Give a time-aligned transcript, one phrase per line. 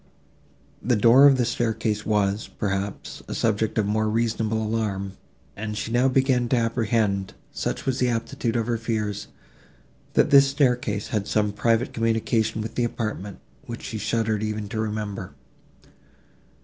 [0.81, 5.11] The door of the staircase was, perhaps, a subject of more reasonable alarm,
[5.55, 9.27] and she now began to apprehend, such was the aptitude of her fears,
[10.13, 14.79] that this staircase had some private communication with the apartment, which she shuddered even to
[14.79, 15.35] remember.